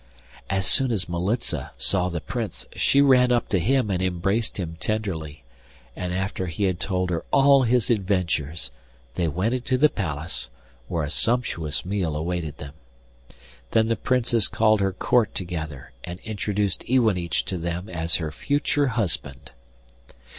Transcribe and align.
As 0.49 0.65
soon 0.65 0.91
as 0.91 1.07
Militza 1.07 1.73
saw 1.77 2.09
the 2.09 2.19
Prince 2.21 2.65
she 2.75 3.01
ran 3.03 3.31
up 3.31 3.47
to 3.49 3.59
him 3.59 3.91
and 3.91 4.01
embraced 4.01 4.59
him 4.59 4.75
tenderly; 4.79 5.43
and 5.95 6.11
after 6.11 6.47
he 6.47 6.63
had 6.63 6.79
told 6.79 7.11
her 7.11 7.23
all 7.29 7.61
his 7.61 7.91
adventures, 7.91 8.71
they 9.13 9.27
went 9.27 9.53
into 9.53 9.77
the 9.77 9.89
palace, 9.89 10.49
where 10.87 11.03
a 11.03 11.11
sumptuous 11.11 11.85
meal 11.85 12.15
awaited 12.15 12.57
them. 12.57 12.73
Then 13.69 13.89
the 13.89 13.95
Princess 13.95 14.47
called 14.47 14.81
her 14.81 14.91
court 14.91 15.35
together, 15.35 15.91
and 16.03 16.19
introduced 16.21 16.83
Iwanich 16.89 17.45
to 17.45 17.59
them 17.59 17.87
as 17.87 18.15
her 18.15 18.31
future 18.31 18.87
husband. 18.87 19.51